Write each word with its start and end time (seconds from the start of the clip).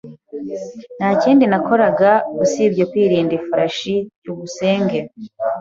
Nta 0.97 1.09
kindi 1.21 1.43
nakoraga 1.51 2.11
usibye 2.43 2.83
kwurira 2.89 3.33
ifarashi. 3.39 3.93
byukusenge 4.21 4.99